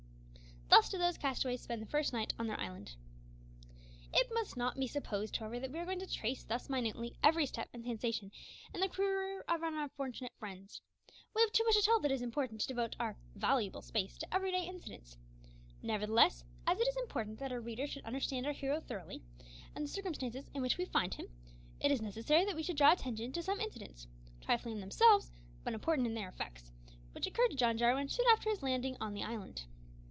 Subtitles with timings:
[0.71, 2.95] Thus did those castaways spend the first night on their island.
[4.13, 7.45] It must not be supposed, however, that we are going to trace thus minutely every
[7.45, 8.31] step and sensation
[8.73, 10.81] in the career of our unfortunate friends.
[11.35, 14.33] We have too much to tell that is important to devote our "valuable space" to
[14.33, 15.17] everyday incidents.
[15.83, 19.21] Nevertheless, as it is important that our readers should understand our hero thoroughly,
[19.75, 21.27] and the circumstances in which we find him,
[21.81, 24.07] it is necessary that we should draw attention to some incidents
[24.39, 25.31] trifling in themselves,
[25.65, 26.71] but important in their effects
[27.11, 29.65] which occurred to John Jarwin soon after his landing on the island.